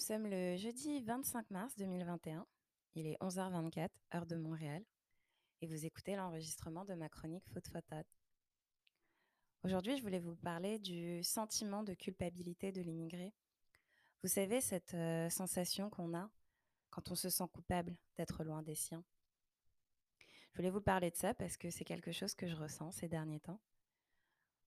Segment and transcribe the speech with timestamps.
[0.00, 2.46] sommes le jeudi 25 mars 2021.
[2.94, 4.82] Il est 11h24, heure de Montréal,
[5.60, 8.06] et vous écoutez l'enregistrement de ma chronique Faute Fatale.
[9.62, 13.34] Aujourd'hui, je voulais vous parler du sentiment de culpabilité de l'immigré.
[14.22, 16.30] Vous savez, cette euh, sensation qu'on a
[16.88, 19.04] quand on se sent coupable d'être loin des siens.
[20.52, 23.08] Je voulais vous parler de ça parce que c'est quelque chose que je ressens ces
[23.08, 23.60] derniers temps.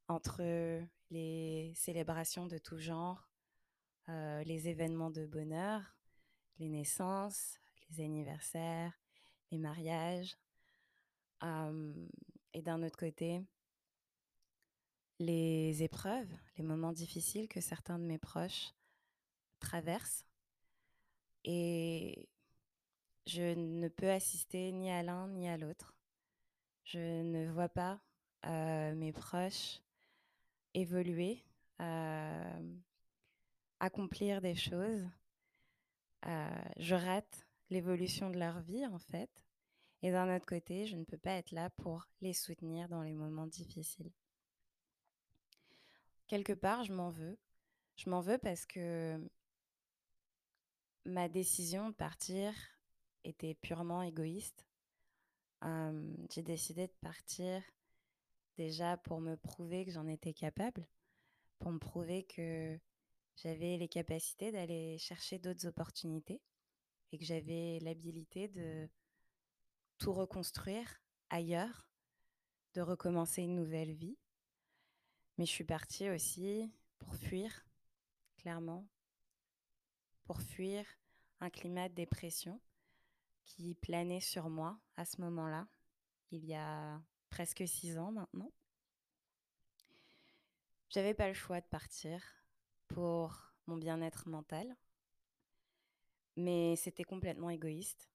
[0.07, 0.43] Entre
[1.09, 3.32] les célébrations de tout genre,
[4.09, 5.81] euh, les événements de bonheur,
[6.59, 8.93] les naissances, les anniversaires,
[9.51, 10.37] les mariages.
[12.53, 13.43] et d'un autre côté,
[15.19, 18.73] les épreuves, les moments difficiles que certains de mes proches
[19.59, 20.25] traversent.
[21.43, 22.29] Et
[23.25, 25.95] je ne peux assister ni à l'un ni à l'autre.
[26.83, 28.01] Je ne vois pas
[28.45, 29.81] euh, mes proches
[30.73, 31.43] évoluer,
[31.81, 32.75] euh,
[33.83, 35.05] accomplir des choses.
[36.25, 39.29] Euh, je rate l'évolution de leur vie, en fait.
[40.01, 43.13] Et d'un autre côté, je ne peux pas être là pour les soutenir dans les
[43.13, 44.11] moments difficiles.
[46.27, 47.37] Quelque part, je m'en veux.
[47.97, 49.19] Je m'en veux parce que
[51.03, 52.53] ma décision de partir
[53.25, 54.65] était purement égoïste.
[56.29, 57.61] j'ai décidé de partir
[58.55, 60.87] déjà pour me prouver que j'en étais capable,
[61.59, 62.79] pour me prouver que
[63.35, 66.41] j'avais les capacités d'aller chercher d'autres opportunités
[67.11, 68.89] et que j'avais l'habilité de
[69.97, 71.89] tout reconstruire ailleurs,
[72.73, 74.17] de recommencer une nouvelle vie.
[75.37, 77.65] Mais je suis partie aussi pour fuir,
[78.37, 78.87] clairement,
[80.25, 80.85] pour fuir
[81.39, 82.61] un climat de dépression
[83.45, 85.67] qui planait sur moi à ce moment-là,
[86.31, 88.51] il y a presque six ans maintenant.
[90.89, 92.21] J'avais pas le choix de partir
[92.93, 94.75] pour mon bien-être mental,
[96.35, 98.09] mais c'était complètement égoïste.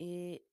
[0.00, 0.44] Et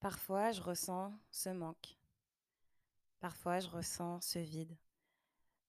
[0.00, 1.96] parfois, je ressens ce manque.
[3.20, 4.76] Parfois, je ressens ce vide.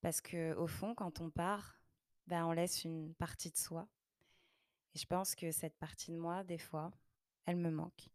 [0.02, 1.80] Parce que au fond, quand on part,
[2.28, 3.88] ben, on laisse une partie de soi.
[4.96, 6.92] Et je pense que cette partie de moi, des fois,
[7.46, 8.10] elle me manque.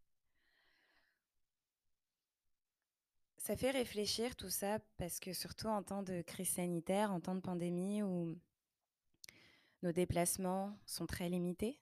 [3.44, 7.34] Ça fait réfléchir tout ça parce que surtout en temps de crise sanitaire, en temps
[7.34, 8.40] de pandémie où
[9.82, 11.78] nos déplacements sont très limités,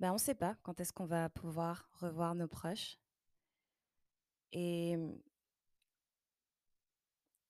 [0.00, 2.98] ben on ne sait pas quand est-ce qu'on va pouvoir revoir nos proches.
[4.50, 4.96] Et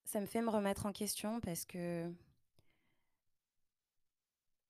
[0.04, 2.12] ça me fait me remettre en question parce que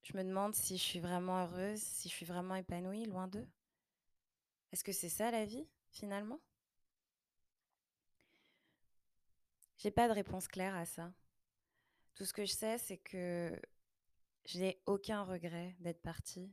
[0.05, 3.49] je me demande si je suis vraiment heureuse, si je suis vraiment épanouie loin d'eux.
[4.71, 6.39] Est-ce que c'est ça la vie finalement?
[9.79, 11.13] J'ai pas de réponse claire à ça.
[12.15, 13.61] Tout ce que je sais, c'est que
[14.47, 16.51] je n'ai aucun regret d'être partie.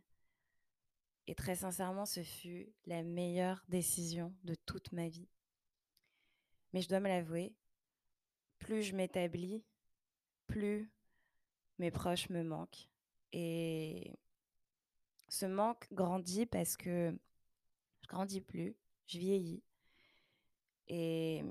[1.27, 5.29] Et très sincèrement, ce fut la meilleure décision de toute ma vie.
[6.73, 7.55] Mais je dois me l'avouer,
[8.59, 9.63] plus je m'établis,
[10.47, 10.91] plus
[11.79, 12.89] mes proches me manquent.
[13.31, 14.11] Et
[15.29, 17.17] ce manque grandit parce que
[18.01, 18.75] je grandis plus,
[19.07, 19.63] je vieillis.
[20.87, 21.43] Et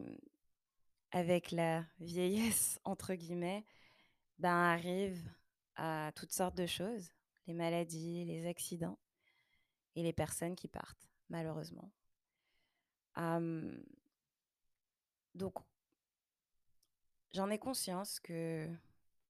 [1.13, 3.65] avec la vieillesse, entre guillemets,
[4.39, 5.31] ben, arrive
[5.77, 7.13] à toutes sortes de choses,
[7.47, 8.99] les maladies, les accidents
[9.95, 11.93] et les personnes qui partent, malheureusement.
[15.35, 15.55] donc,
[17.33, 18.69] j'en ai conscience que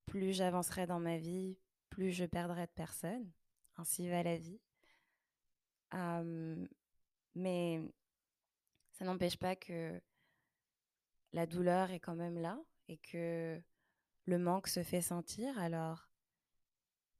[0.06, 1.56] plus j'avancerai dans ma vie,
[1.91, 3.31] plus je perdrai de personnes.
[3.76, 4.60] Ainsi va la vie.
[7.34, 7.81] mais
[8.93, 10.00] ça n'empêche pas que
[11.32, 13.60] la douleur est quand même là et que
[14.25, 16.09] le manque se fait sentir, alors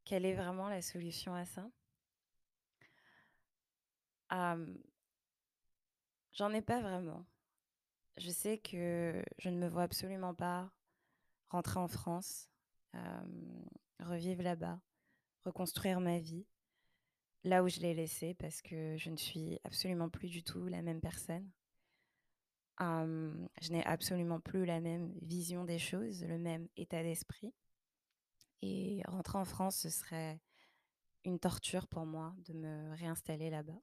[0.05, 1.71] quelle est vraiment la solution à ça?
[6.33, 7.27] J'en ai pas vraiment.
[8.17, 10.73] Je sais que je ne me vois absolument pas
[11.49, 12.51] rentrer en France,
[14.01, 14.81] revivre là-bas,
[15.45, 16.47] reconstruire ma vie
[17.45, 20.83] là où je l'ai laissée parce que je ne suis absolument plus du tout la
[20.83, 21.51] même personne
[23.61, 27.53] je n'ai absolument plus la même vision des choses, le même état d'esprit.
[28.63, 30.41] Et rentrer en France, ce serait
[31.25, 33.81] une torture pour moi de me réinstaller là-bas.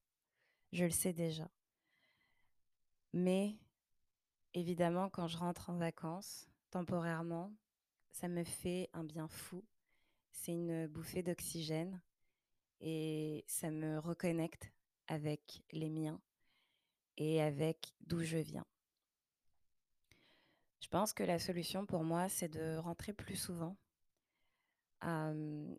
[0.71, 1.49] Je le sais déjà.
[3.13, 3.57] Mais
[4.53, 7.51] évidemment, quand je rentre en vacances, temporairement,
[8.11, 9.63] ça me fait un bien fou.
[10.31, 12.01] C'est une bouffée d'oxygène
[12.81, 14.71] et ça me reconnecte
[15.07, 16.21] avec les miens
[17.17, 18.65] et avec d'où je viens.
[20.89, 23.77] Je pense que la solution pour moi, c'est de rentrer plus souvent,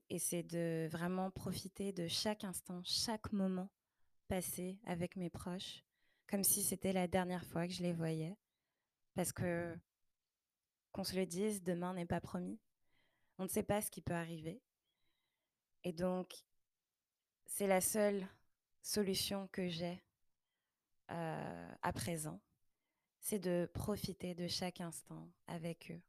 [0.09, 3.69] et c'est de vraiment profiter de chaque instant, chaque moment
[4.29, 5.85] passé avec mes proches,
[6.29, 8.37] comme si c'était la dernière fois que je les voyais.
[9.15, 9.77] Parce que,
[10.93, 12.61] qu'on se le dise, demain n'est pas promis.
[13.39, 14.63] On ne sait pas ce qui peut arriver.
[15.83, 16.33] Et donc,
[17.47, 18.29] c'est la seule
[18.81, 20.01] solution que j'ai
[21.09, 22.41] à présent,
[23.21, 26.01] c'est de profiter de chaque instant avec eux.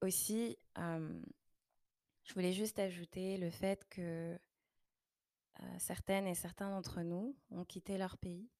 [0.00, 4.38] Aussi, je voulais juste ajouter le fait que
[5.78, 8.50] certaines et certains d'entre nous ont quitté leur pays,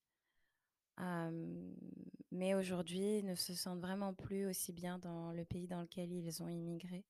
[2.30, 6.42] mais aujourd'hui ne se sentent vraiment plus aussi bien dans le pays dans lequel ils
[6.42, 7.04] ont immigré.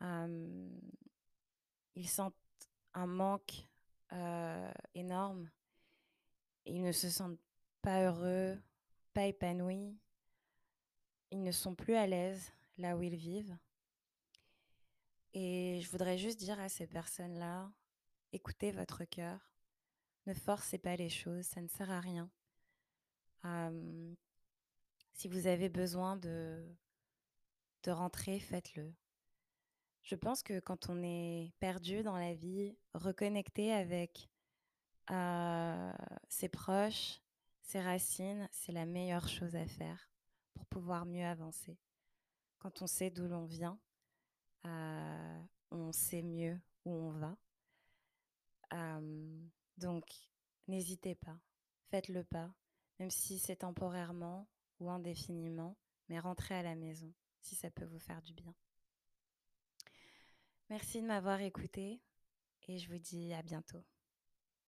[0.00, 2.34] ils sentent
[2.94, 3.68] un manque
[4.94, 5.50] énorme.
[6.66, 7.38] Ils ne se sentent
[7.82, 8.58] pas heureux,
[9.12, 9.98] pas épanouis.
[11.30, 13.56] Ils ne sont plus à l'aise là où ils vivent.
[15.32, 17.72] Et je voudrais juste dire à ces personnes-là,
[18.32, 19.50] écoutez votre cœur,
[20.26, 22.30] ne forcez pas les choses, ça ne sert à rien.
[25.12, 26.64] si vous avez besoin de,
[27.82, 28.94] de rentrer, faites-le.
[30.02, 34.28] Je pense que quand on est perdu dans la vie, reconnecter avec
[35.08, 37.20] ses proches,
[37.62, 40.10] ses racines, c'est la meilleure chose à faire
[40.54, 41.78] pour pouvoir mieux avancer.
[42.58, 43.78] Quand on sait d'où l'on vient,
[44.64, 47.36] on sait mieux où on va.
[49.78, 50.04] donc,
[50.68, 51.38] n'hésitez pas,
[51.90, 52.54] faites le pas,
[52.98, 54.48] même si c'est temporairement
[54.80, 55.76] ou indéfiniment,
[56.08, 58.54] mais rentrez à la maison si ça peut vous faire du bien.
[60.70, 62.00] Merci de m'avoir écouté
[62.68, 63.84] et je vous dis à bientôt.